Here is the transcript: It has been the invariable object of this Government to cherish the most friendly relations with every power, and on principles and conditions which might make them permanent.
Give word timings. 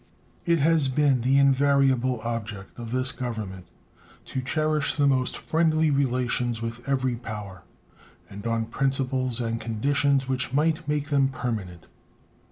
It 0.45 0.57
has 0.57 0.87
been 0.87 1.21
the 1.21 1.37
invariable 1.37 2.21
object 2.21 2.79
of 2.79 2.89
this 2.89 3.11
Government 3.11 3.67
to 4.25 4.41
cherish 4.41 4.95
the 4.95 5.05
most 5.05 5.37
friendly 5.37 5.91
relations 5.91 6.59
with 6.59 6.89
every 6.89 7.15
power, 7.15 7.61
and 8.27 8.47
on 8.47 8.65
principles 8.65 9.39
and 9.39 9.61
conditions 9.61 10.27
which 10.27 10.53
might 10.53 10.87
make 10.87 11.09
them 11.09 11.27
permanent. 11.27 11.85